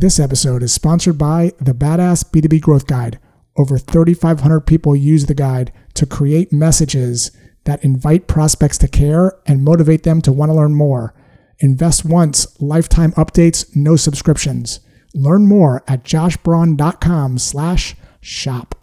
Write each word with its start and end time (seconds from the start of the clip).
This 0.00 0.20
episode 0.20 0.62
is 0.62 0.72
sponsored 0.72 1.18
by 1.18 1.54
the 1.58 1.72
Badass 1.72 2.30
B2B 2.30 2.60
Growth 2.60 2.86
Guide. 2.86 3.18
Over 3.56 3.78
3,500 3.78 4.60
people 4.60 4.94
use 4.94 5.26
the 5.26 5.34
guide 5.34 5.72
to 5.94 6.06
create 6.06 6.52
messages 6.52 7.32
that 7.64 7.82
invite 7.82 8.28
prospects 8.28 8.78
to 8.78 8.86
care 8.86 9.40
and 9.44 9.64
motivate 9.64 10.04
them 10.04 10.22
to 10.22 10.30
want 10.30 10.50
to 10.50 10.54
learn 10.54 10.72
more. 10.72 11.14
Invest 11.58 12.04
once, 12.04 12.46
lifetime 12.60 13.10
updates, 13.14 13.74
no 13.74 13.96
subscriptions. 13.96 14.78
Learn 15.16 15.48
more 15.48 15.82
at 15.88 16.04
joshbraun.com 16.04 17.38
slash 17.38 17.96
shop. 18.20 18.76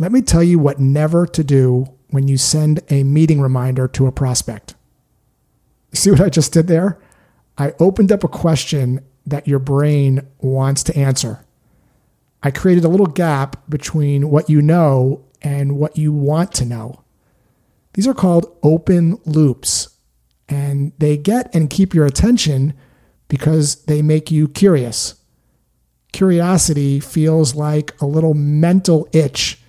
Let 0.00 0.10
me 0.10 0.22
tell 0.22 0.42
you 0.42 0.58
what 0.58 0.80
never 0.80 1.24
to 1.24 1.44
do 1.44 1.86
when 2.10 2.26
you 2.26 2.36
send 2.36 2.80
a 2.90 3.04
meeting 3.04 3.40
reminder 3.40 3.86
to 3.86 4.08
a 4.08 4.12
prospect. 4.12 4.74
See 5.92 6.10
what 6.10 6.20
I 6.20 6.30
just 6.30 6.52
did 6.52 6.66
there? 6.66 7.00
I 7.56 7.74
opened 7.78 8.10
up 8.10 8.24
a 8.24 8.28
question 8.28 9.06
that 9.26 9.48
your 9.48 9.58
brain 9.58 10.26
wants 10.38 10.82
to 10.84 10.96
answer. 10.96 11.44
I 12.42 12.50
created 12.50 12.84
a 12.84 12.88
little 12.88 13.06
gap 13.06 13.62
between 13.68 14.30
what 14.30 14.50
you 14.50 14.60
know 14.60 15.24
and 15.40 15.78
what 15.78 15.96
you 15.96 16.12
want 16.12 16.52
to 16.54 16.64
know. 16.64 17.04
These 17.94 18.08
are 18.08 18.14
called 18.14 18.56
open 18.62 19.18
loops, 19.24 19.88
and 20.48 20.92
they 20.98 21.16
get 21.16 21.54
and 21.54 21.70
keep 21.70 21.94
your 21.94 22.06
attention 22.06 22.74
because 23.28 23.84
they 23.84 24.02
make 24.02 24.30
you 24.30 24.48
curious. 24.48 25.14
Curiosity 26.12 27.00
feels 27.00 27.54
like 27.54 28.00
a 28.00 28.06
little 28.06 28.34
mental 28.34 29.08
itch 29.12 29.60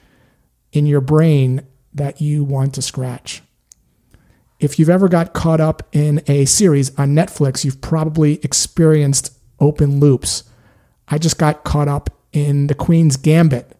in 0.72 0.86
your 0.86 1.02
brain 1.02 1.66
that 1.94 2.22
you 2.22 2.44
want 2.44 2.74
to 2.74 2.82
scratch. 2.82 3.42
If 4.60 4.80
you've 4.80 4.90
ever 4.90 5.08
got 5.08 5.34
caught 5.34 5.62
up 5.62 5.84
in 5.92 6.22
a 6.28 6.46
series 6.46 6.98
on 6.98 7.14
Netflix, 7.16 7.64
you've 7.64 7.82
probably 7.82 8.36
experienced 8.44 9.38
open 9.64 10.00
loops. 10.00 10.44
I 11.08 11.18
just 11.18 11.38
got 11.38 11.64
caught 11.64 11.88
up 11.88 12.10
in 12.32 12.68
The 12.68 12.76
Queen's 12.76 13.18
Gambit, 13.18 13.78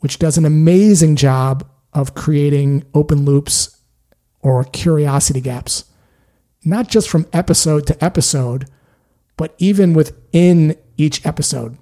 which 0.00 0.18
does 0.18 0.36
an 0.36 0.44
amazing 0.44 1.16
job 1.16 1.66
of 1.92 2.14
creating 2.14 2.84
open 2.94 3.24
loops 3.24 3.78
or 4.40 4.64
curiosity 4.64 5.40
gaps, 5.40 5.84
not 6.64 6.88
just 6.88 7.08
from 7.08 7.26
episode 7.32 7.86
to 7.86 8.04
episode, 8.04 8.68
but 9.36 9.54
even 9.58 9.94
within 9.94 10.76
each 10.96 11.24
episode. 11.24 11.78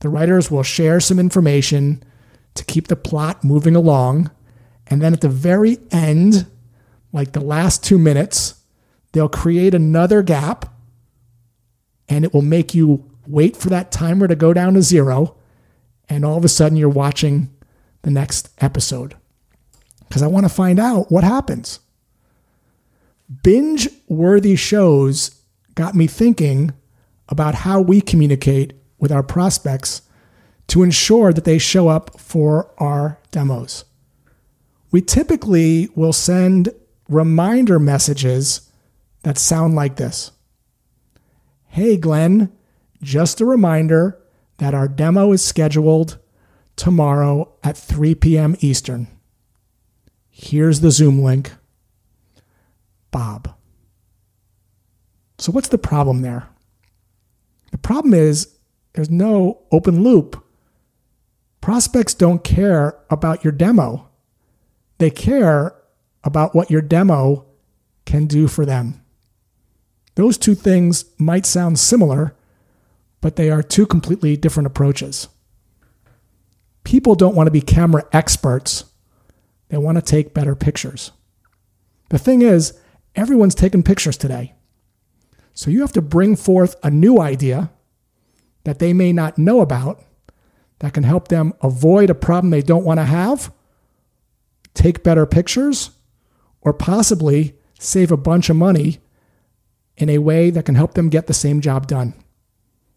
The 0.00 0.08
writers 0.08 0.50
will 0.50 0.62
share 0.62 1.00
some 1.00 1.18
information 1.18 2.02
to 2.54 2.64
keep 2.64 2.88
the 2.88 2.96
plot 2.96 3.42
moving 3.42 3.74
along, 3.74 4.30
and 4.86 5.02
then 5.02 5.12
at 5.12 5.22
the 5.22 5.28
very 5.28 5.78
end, 5.90 6.46
like 7.12 7.32
the 7.32 7.40
last 7.40 7.82
two 7.82 7.98
minutes, 7.98 8.54
they'll 9.12 9.28
create 9.28 9.74
another 9.74 10.22
gap 10.22 10.73
and 12.08 12.24
it 12.24 12.34
will 12.34 12.42
make 12.42 12.74
you 12.74 13.10
wait 13.26 13.56
for 13.56 13.68
that 13.70 13.90
timer 13.90 14.28
to 14.28 14.36
go 14.36 14.52
down 14.52 14.74
to 14.74 14.82
zero. 14.82 15.36
And 16.08 16.24
all 16.24 16.36
of 16.36 16.44
a 16.44 16.48
sudden, 16.48 16.76
you're 16.76 16.88
watching 16.88 17.54
the 18.02 18.10
next 18.10 18.50
episode 18.58 19.16
because 20.08 20.22
I 20.22 20.26
want 20.26 20.44
to 20.44 20.52
find 20.52 20.78
out 20.78 21.10
what 21.10 21.24
happens. 21.24 21.80
Binge 23.42 23.88
worthy 24.08 24.54
shows 24.54 25.40
got 25.74 25.94
me 25.94 26.06
thinking 26.06 26.72
about 27.28 27.54
how 27.54 27.80
we 27.80 28.00
communicate 28.00 28.74
with 28.98 29.10
our 29.10 29.22
prospects 29.22 30.02
to 30.68 30.82
ensure 30.82 31.32
that 31.32 31.44
they 31.44 31.58
show 31.58 31.88
up 31.88 32.18
for 32.20 32.70
our 32.78 33.18
demos. 33.30 33.84
We 34.90 35.02
typically 35.02 35.88
will 35.94 36.12
send 36.12 36.68
reminder 37.08 37.78
messages 37.78 38.70
that 39.22 39.38
sound 39.38 39.74
like 39.74 39.96
this 39.96 40.30
Hey, 41.74 41.96
Glenn, 41.96 42.52
just 43.02 43.40
a 43.40 43.44
reminder 43.44 44.22
that 44.58 44.74
our 44.74 44.86
demo 44.86 45.32
is 45.32 45.44
scheduled 45.44 46.18
tomorrow 46.76 47.52
at 47.64 47.76
3 47.76 48.14
p.m. 48.14 48.54
Eastern. 48.60 49.08
Here's 50.30 50.82
the 50.82 50.92
Zoom 50.92 51.20
link. 51.20 51.50
Bob. 53.10 53.56
So, 55.38 55.50
what's 55.50 55.66
the 55.66 55.76
problem 55.76 56.22
there? 56.22 56.48
The 57.72 57.78
problem 57.78 58.14
is 58.14 58.56
there's 58.92 59.10
no 59.10 59.62
open 59.72 60.04
loop. 60.04 60.44
Prospects 61.60 62.14
don't 62.14 62.44
care 62.44 62.96
about 63.10 63.42
your 63.42 63.52
demo, 63.52 64.08
they 64.98 65.10
care 65.10 65.74
about 66.22 66.54
what 66.54 66.70
your 66.70 66.82
demo 66.82 67.46
can 68.06 68.26
do 68.26 68.46
for 68.46 68.64
them. 68.64 69.03
Those 70.14 70.38
two 70.38 70.54
things 70.54 71.04
might 71.18 71.46
sound 71.46 71.78
similar, 71.78 72.34
but 73.20 73.36
they 73.36 73.50
are 73.50 73.62
two 73.62 73.86
completely 73.86 74.36
different 74.36 74.66
approaches. 74.66 75.28
People 76.84 77.14
don't 77.14 77.34
want 77.34 77.46
to 77.46 77.52
be 77.52 77.60
camera 77.60 78.04
experts, 78.12 78.84
they 79.68 79.78
want 79.78 79.96
to 79.96 80.02
take 80.02 80.34
better 80.34 80.54
pictures. 80.54 81.10
The 82.10 82.18
thing 82.18 82.42
is, 82.42 82.78
everyone's 83.16 83.54
taking 83.54 83.82
pictures 83.82 84.16
today. 84.16 84.54
So 85.54 85.70
you 85.70 85.80
have 85.80 85.92
to 85.92 86.02
bring 86.02 86.36
forth 86.36 86.76
a 86.82 86.90
new 86.90 87.20
idea 87.20 87.70
that 88.64 88.78
they 88.78 88.92
may 88.92 89.12
not 89.12 89.38
know 89.38 89.60
about 89.60 90.02
that 90.80 90.92
can 90.92 91.04
help 91.04 91.28
them 91.28 91.54
avoid 91.62 92.10
a 92.10 92.14
problem 92.14 92.50
they 92.50 92.62
don't 92.62 92.84
want 92.84 92.98
to 92.98 93.04
have, 93.04 93.52
take 94.74 95.02
better 95.02 95.24
pictures, 95.26 95.90
or 96.60 96.72
possibly 96.72 97.54
save 97.78 98.10
a 98.10 98.16
bunch 98.16 98.50
of 98.50 98.56
money 98.56 98.98
in 99.96 100.08
a 100.08 100.18
way 100.18 100.50
that 100.50 100.64
can 100.64 100.74
help 100.74 100.94
them 100.94 101.08
get 101.08 101.26
the 101.26 101.34
same 101.34 101.60
job 101.60 101.86
done. 101.86 102.14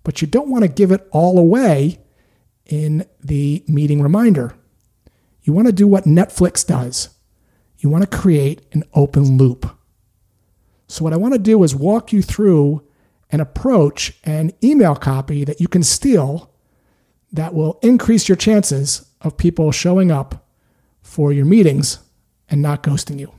But 0.03 0.21
you 0.21 0.27
don't 0.27 0.49
want 0.49 0.63
to 0.63 0.69
give 0.69 0.91
it 0.91 1.07
all 1.11 1.37
away 1.37 1.99
in 2.65 3.05
the 3.23 3.63
meeting 3.67 4.01
reminder. 4.01 4.55
You 5.43 5.53
want 5.53 5.67
to 5.67 5.73
do 5.73 5.87
what 5.87 6.05
Netflix 6.05 6.65
does. 6.65 7.09
You 7.79 7.89
want 7.89 8.09
to 8.09 8.17
create 8.17 8.61
an 8.73 8.83
open 8.93 9.37
loop. 9.37 9.69
So, 10.87 11.03
what 11.03 11.13
I 11.13 11.17
want 11.17 11.33
to 11.33 11.39
do 11.39 11.63
is 11.63 11.75
walk 11.75 12.11
you 12.11 12.21
through 12.21 12.83
an 13.29 13.41
approach 13.41 14.17
and 14.23 14.53
email 14.63 14.95
copy 14.95 15.43
that 15.43 15.59
you 15.59 15.67
can 15.67 15.83
steal 15.83 16.51
that 17.31 17.53
will 17.53 17.77
increase 17.81 18.29
your 18.29 18.37
chances 18.37 19.05
of 19.21 19.37
people 19.37 19.71
showing 19.71 20.11
up 20.11 20.47
for 21.01 21.33
your 21.33 21.45
meetings 21.45 21.99
and 22.49 22.61
not 22.61 22.83
ghosting 22.83 23.19
you. 23.19 23.31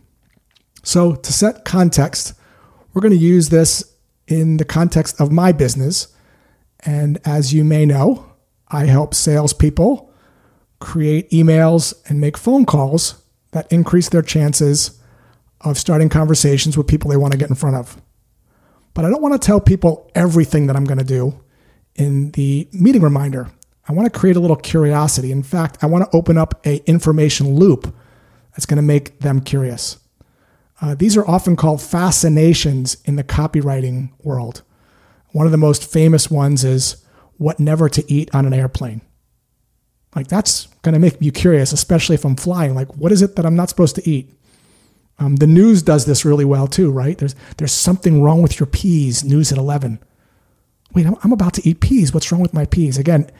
So, 0.82 1.14
to 1.14 1.32
set 1.32 1.64
context, 1.64 2.34
we're 2.98 3.08
going 3.08 3.16
to 3.16 3.24
use 3.24 3.50
this 3.50 3.94
in 4.26 4.56
the 4.56 4.64
context 4.64 5.20
of 5.20 5.30
my 5.30 5.52
business. 5.52 6.08
And 6.80 7.20
as 7.24 7.54
you 7.54 7.62
may 7.62 7.86
know, 7.86 8.32
I 8.66 8.86
help 8.86 9.14
salespeople 9.14 10.12
create 10.80 11.30
emails 11.30 11.94
and 12.10 12.20
make 12.20 12.36
phone 12.36 12.66
calls 12.66 13.22
that 13.52 13.72
increase 13.72 14.08
their 14.08 14.22
chances 14.22 15.00
of 15.60 15.78
starting 15.78 16.08
conversations 16.08 16.76
with 16.76 16.88
people 16.88 17.08
they 17.08 17.16
want 17.16 17.30
to 17.30 17.38
get 17.38 17.48
in 17.48 17.54
front 17.54 17.76
of. 17.76 18.02
But 18.94 19.04
I 19.04 19.10
don't 19.10 19.22
want 19.22 19.40
to 19.40 19.46
tell 19.46 19.60
people 19.60 20.10
everything 20.16 20.66
that 20.66 20.74
I'm 20.74 20.84
going 20.84 20.98
to 20.98 21.04
do 21.04 21.40
in 21.94 22.32
the 22.32 22.68
meeting 22.72 23.02
reminder. 23.02 23.48
I 23.88 23.92
want 23.92 24.12
to 24.12 24.18
create 24.18 24.34
a 24.34 24.40
little 24.40 24.56
curiosity. 24.56 25.30
In 25.30 25.44
fact, 25.44 25.84
I 25.84 25.86
want 25.86 26.10
to 26.10 26.16
open 26.16 26.36
up 26.36 26.66
a 26.66 26.78
information 26.90 27.54
loop 27.54 27.94
that's 28.50 28.66
going 28.66 28.78
to 28.78 28.82
make 28.82 29.20
them 29.20 29.40
curious. 29.40 29.98
Uh, 30.80 30.94
these 30.94 31.16
are 31.16 31.26
often 31.26 31.56
called 31.56 31.82
fascinations 31.82 32.96
in 33.04 33.16
the 33.16 33.24
copywriting 33.24 34.10
world. 34.22 34.62
One 35.32 35.46
of 35.46 35.52
the 35.52 35.58
most 35.58 35.90
famous 35.90 36.30
ones 36.30 36.64
is 36.64 37.04
what 37.36 37.60
never 37.60 37.88
to 37.88 38.12
eat 38.12 38.32
on 38.34 38.46
an 38.46 38.52
airplane. 38.52 39.02
Like, 40.14 40.28
that's 40.28 40.66
going 40.82 40.94
to 40.94 40.98
make 40.98 41.20
you 41.20 41.32
curious, 41.32 41.72
especially 41.72 42.14
if 42.14 42.24
I'm 42.24 42.36
flying. 42.36 42.74
Like, 42.74 42.96
what 42.96 43.12
is 43.12 43.22
it 43.22 43.36
that 43.36 43.44
I'm 43.44 43.56
not 43.56 43.68
supposed 43.68 43.96
to 43.96 44.08
eat? 44.08 44.32
Um, 45.18 45.36
the 45.36 45.46
news 45.46 45.82
does 45.82 46.06
this 46.06 46.24
really 46.24 46.44
well 46.44 46.66
too, 46.66 46.90
right? 46.90 47.18
There's, 47.18 47.34
there's 47.56 47.72
something 47.72 48.22
wrong 48.22 48.40
with 48.40 48.60
your 48.60 48.68
peas, 48.68 49.24
news 49.24 49.50
at 49.52 49.58
11. 49.58 49.98
Wait, 50.94 51.06
I'm, 51.06 51.16
I'm 51.22 51.32
about 51.32 51.54
to 51.54 51.68
eat 51.68 51.80
peas. 51.80 52.14
What's 52.14 52.30
wrong 52.30 52.40
with 52.40 52.54
my 52.54 52.64
peas? 52.64 52.98
Again, 52.98 53.30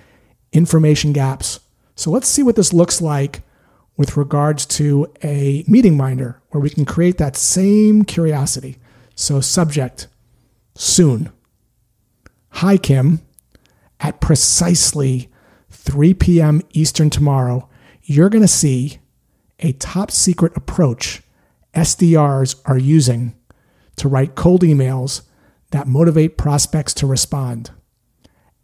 information 0.53 1.13
gaps. 1.13 1.61
So 1.95 2.11
let's 2.11 2.29
see 2.29 2.43
what 2.43 2.57
this 2.57 2.73
looks 2.73 3.01
like 3.01 3.43
with 3.99 4.17
regards 4.17 4.65
to 4.65 5.13
a 5.23 5.65
meeting 5.67 5.97
minder 5.97 6.41
where 6.51 6.61
we 6.61 6.71
can 6.71 6.87
create 6.87 7.19
that 7.19 7.37
same 7.37 8.05
curiosity. 8.05 8.79
So, 9.15 9.41
subject 9.41 10.07
soon. 10.75 11.31
Hi, 12.53 12.79
Kim. 12.79 13.21
At 14.01 14.21
precisely 14.21 15.29
3 15.71 16.15
p.m. 16.15 16.63
Eastern 16.73 17.11
tomorrow, 17.11 17.69
you're 18.05 18.31
going 18.31 18.43
to 18.43 18.49
see 18.49 19.01
a 19.59 19.73
top 19.73 20.13
secret 20.13 20.57
approach 20.57 21.23
SDRs 21.75 22.61
are 22.65 22.79
using 22.79 23.35
to 23.97 24.09
write 24.09 24.37
cold 24.37 24.63
emails 24.63 25.23
that 25.73 25.89
motivate 25.89 26.39
prospects 26.39 26.95
to 26.95 27.07
respond. 27.07 27.71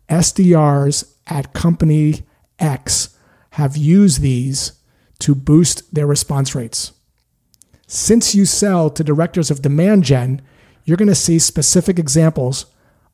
SDRs 0.08 1.12
at 1.26 1.52
company 1.52 2.22
X 2.58 3.16
have 3.50 3.76
used 3.76 4.20
these 4.20 4.72
to 5.20 5.34
boost 5.34 5.94
their 5.94 6.06
response 6.06 6.55
rates. 6.55 6.93
Since 7.87 8.34
you 8.34 8.46
sell 8.46 8.90
to 8.90 9.05
directors 9.05 9.50
of 9.50 9.62
demand 9.62 10.05
gen, 10.05 10.43
you're 10.84 10.96
going 10.96 11.08
to 11.08 11.14
see 11.14 11.38
specific 11.38 11.99
examples 11.99 12.66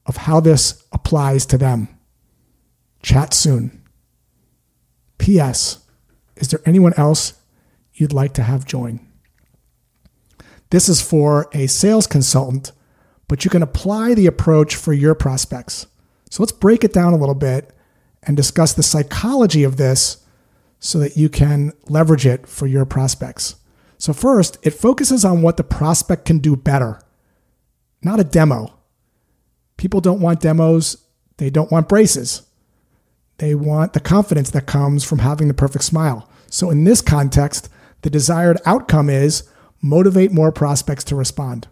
of 0.07 0.19
how 0.19 0.41
this 0.41 0.85
applies 0.93 1.47
to 1.47 1.59
them. 1.59 1.89
Chat 3.03 3.33
soon. 3.33 3.83
P.S. 5.19 5.85
Is 6.37 6.49
there 6.49 6.61
anyone 6.65 6.95
else 6.97 7.35
you'd 7.95 8.13
like 8.13 8.33
to 8.35 8.43
have 8.43 8.65
join? 8.65 9.07
This 10.71 10.89
is 10.89 11.03
for 11.03 11.49
a 11.53 11.67
sales 11.67 12.07
consultant, 12.07 12.73
but 13.29 13.45
you 13.45 13.51
can 13.51 13.63
apply 13.63 14.15
the 14.15 14.27
approach 14.27 14.77
for 14.77 14.93
your 14.93 15.15
prospects. 15.15 15.87
So 16.31 16.43
let's 16.43 16.53
break 16.53 16.85
it 16.85 16.93
down 16.93 17.13
a 17.13 17.17
little 17.17 17.35
bit 17.35 17.75
and 18.23 18.37
discuss 18.37 18.73
the 18.73 18.83
psychology 18.83 19.65
of 19.65 19.77
this 19.77 20.25
so 20.81 20.99
that 20.99 21.17
you 21.17 21.29
can 21.29 21.73
leverage 21.89 22.27
it 22.27 22.49
for 22.49 22.67
your 22.67 22.85
prospects. 22.85 23.57
So, 23.99 24.13
first, 24.13 24.59
it 24.63 24.71
focuses 24.73 25.25
on 25.25 25.43
what 25.43 25.57
the 25.57 25.63
prospect 25.63 26.25
can 26.25 26.39
do 26.39 26.57
better, 26.57 27.01
not 28.03 28.19
a 28.19 28.25
demo. 28.25 28.75
People 29.77 30.01
don't 30.01 30.21
want 30.21 30.41
demos, 30.41 30.97
they 31.37 31.51
don't 31.51 31.71
want 31.71 31.89
braces. 31.89 32.43
They 33.39 33.55
want 33.55 33.95
the 33.95 34.01
confidence 34.01 34.51
that 34.51 34.67
comes 34.67 35.03
from 35.03 35.21
having 35.21 35.49
the 35.49 35.55
perfect 35.55 35.85
smile. 35.85 36.29
So, 36.49 36.71
in 36.71 36.85
this 36.85 37.01
context, 37.01 37.69
the 38.03 38.11
desired 38.11 38.59
outcome 38.67 39.09
is 39.09 39.45
motivate 39.83 40.33
more 40.33 40.53
prospects 40.53 41.05
to 41.05 41.17
respond. 41.17 41.69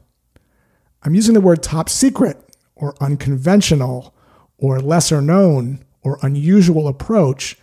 I'm 1.03 1.15
using 1.15 1.35
the 1.35 1.41
word 1.41 1.63
top 1.63 1.89
secret 1.89 2.43
or 2.75 2.95
unconventional 3.01 4.15
or 4.57 4.81
lesser 4.81 5.21
known 5.21 5.85
or 6.03 6.19
unusual 6.23 6.89
approach. 6.89 7.57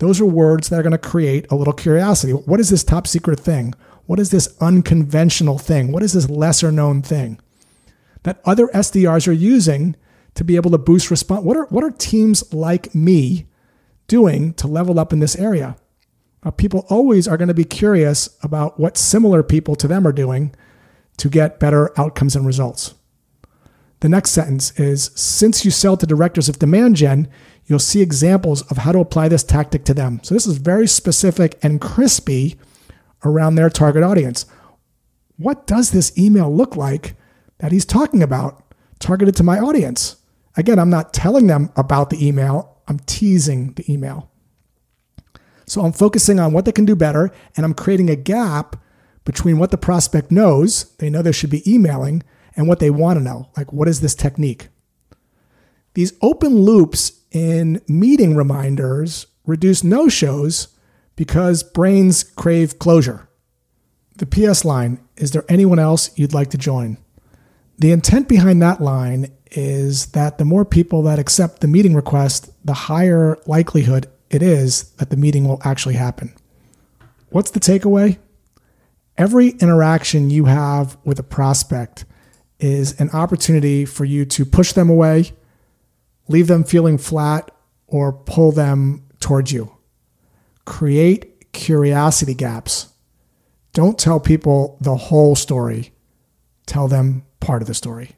Those 0.00 0.18
are 0.18 0.26
words 0.26 0.70
that 0.70 0.80
are 0.80 0.82
going 0.82 0.92
to 0.92 0.98
create 0.98 1.46
a 1.50 1.54
little 1.54 1.74
curiosity. 1.74 2.32
What 2.32 2.58
is 2.58 2.70
this 2.70 2.82
top 2.82 3.06
secret 3.06 3.38
thing? 3.38 3.74
What 4.06 4.18
is 4.18 4.30
this 4.30 4.56
unconventional 4.58 5.58
thing? 5.58 5.92
What 5.92 6.02
is 6.02 6.14
this 6.14 6.28
lesser 6.28 6.72
known 6.72 7.02
thing 7.02 7.38
that 8.22 8.40
other 8.46 8.68
SDRs 8.68 9.28
are 9.28 9.32
using 9.32 9.94
to 10.34 10.42
be 10.42 10.56
able 10.56 10.70
to 10.70 10.78
boost 10.78 11.10
response? 11.10 11.44
What 11.44 11.56
are, 11.58 11.66
what 11.66 11.84
are 11.84 11.90
teams 11.90 12.52
like 12.52 12.94
me 12.94 13.46
doing 14.08 14.54
to 14.54 14.66
level 14.66 14.98
up 14.98 15.12
in 15.12 15.20
this 15.20 15.36
area? 15.36 15.76
Uh, 16.42 16.50
people 16.50 16.86
always 16.88 17.28
are 17.28 17.36
going 17.36 17.48
to 17.48 17.54
be 17.54 17.64
curious 17.64 18.30
about 18.42 18.80
what 18.80 18.96
similar 18.96 19.42
people 19.42 19.76
to 19.76 19.86
them 19.86 20.06
are 20.06 20.12
doing 20.12 20.54
to 21.18 21.28
get 21.28 21.60
better 21.60 21.92
outcomes 22.00 22.34
and 22.34 22.46
results. 22.46 22.94
The 24.00 24.08
next 24.08 24.30
sentence 24.30 24.78
is 24.78 25.10
Since 25.14 25.64
you 25.64 25.70
sell 25.70 25.96
to 25.96 26.06
directors 26.06 26.48
of 26.48 26.58
demand 26.58 26.96
gen, 26.96 27.28
you'll 27.66 27.78
see 27.78 28.00
examples 28.00 28.62
of 28.62 28.78
how 28.78 28.92
to 28.92 28.98
apply 28.98 29.28
this 29.28 29.44
tactic 29.44 29.84
to 29.84 29.94
them. 29.94 30.20
So 30.22 30.34
this 30.34 30.46
is 30.46 30.56
very 30.56 30.86
specific 30.86 31.58
and 31.62 31.80
crispy 31.80 32.58
around 33.24 33.54
their 33.54 33.70
target 33.70 34.02
audience. 34.02 34.46
What 35.36 35.66
does 35.66 35.90
this 35.90 36.16
email 36.18 36.54
look 36.54 36.76
like 36.76 37.14
that 37.58 37.72
he's 37.72 37.84
talking 37.84 38.22
about 38.22 38.64
targeted 38.98 39.36
to 39.36 39.42
my 39.42 39.58
audience? 39.58 40.16
Again, 40.56 40.78
I'm 40.78 40.90
not 40.90 41.14
telling 41.14 41.46
them 41.46 41.70
about 41.76 42.10
the 42.10 42.26
email, 42.26 42.78
I'm 42.88 42.98
teasing 43.00 43.72
the 43.74 43.90
email. 43.90 44.30
So 45.66 45.82
I'm 45.82 45.92
focusing 45.92 46.40
on 46.40 46.52
what 46.52 46.64
they 46.64 46.72
can 46.72 46.84
do 46.84 46.96
better, 46.96 47.30
and 47.56 47.64
I'm 47.64 47.74
creating 47.74 48.10
a 48.10 48.16
gap 48.16 48.76
between 49.24 49.58
what 49.58 49.70
the 49.70 49.78
prospect 49.78 50.32
knows, 50.32 50.96
they 50.96 51.08
know 51.08 51.22
they 51.22 51.30
should 51.30 51.50
be 51.50 51.72
emailing, 51.72 52.22
and 52.56 52.68
what 52.68 52.78
they 52.78 52.90
want 52.90 53.18
to 53.18 53.24
know. 53.24 53.48
Like, 53.56 53.72
what 53.72 53.88
is 53.88 54.00
this 54.00 54.14
technique? 54.14 54.68
These 55.94 56.12
open 56.22 56.60
loops 56.60 57.20
in 57.32 57.82
meeting 57.88 58.36
reminders 58.36 59.26
reduce 59.46 59.82
no 59.82 60.08
shows 60.08 60.68
because 61.16 61.62
brains 61.62 62.22
crave 62.22 62.78
closure. 62.78 63.28
The 64.16 64.26
PS 64.26 64.64
line 64.64 65.00
is 65.16 65.32
there 65.32 65.44
anyone 65.48 65.78
else 65.78 66.10
you'd 66.18 66.34
like 66.34 66.50
to 66.50 66.58
join? 66.58 66.96
The 67.78 67.92
intent 67.92 68.28
behind 68.28 68.62
that 68.62 68.80
line 68.80 69.32
is 69.50 70.06
that 70.12 70.38
the 70.38 70.44
more 70.44 70.64
people 70.64 71.02
that 71.02 71.18
accept 71.18 71.60
the 71.60 71.68
meeting 71.68 71.94
request, 71.94 72.50
the 72.64 72.72
higher 72.72 73.38
likelihood 73.46 74.06
it 74.30 74.42
is 74.42 74.90
that 74.92 75.10
the 75.10 75.16
meeting 75.16 75.46
will 75.46 75.60
actually 75.64 75.96
happen. 75.96 76.32
What's 77.30 77.50
the 77.50 77.60
takeaway? 77.60 78.18
Every 79.18 79.50
interaction 79.50 80.30
you 80.30 80.44
have 80.46 80.96
with 81.04 81.18
a 81.18 81.24
prospect 81.24 82.04
is 82.62 83.00
an 83.00 83.10
opportunity 83.10 83.84
for 83.84 84.04
you 84.04 84.24
to 84.24 84.44
push 84.44 84.72
them 84.72 84.88
away, 84.88 85.32
leave 86.28 86.46
them 86.46 86.64
feeling 86.64 86.98
flat, 86.98 87.50
or 87.86 88.12
pull 88.12 88.52
them 88.52 89.02
towards 89.18 89.52
you. 89.52 89.76
Create 90.64 91.52
curiosity 91.52 92.34
gaps. 92.34 92.88
Don't 93.72 93.98
tell 93.98 94.20
people 94.20 94.78
the 94.80 94.96
whole 94.96 95.34
story, 95.34 95.92
tell 96.66 96.88
them 96.88 97.24
part 97.40 97.62
of 97.62 97.68
the 97.68 97.74
story. 97.74 98.16